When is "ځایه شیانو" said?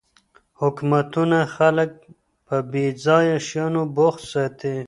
3.05-3.81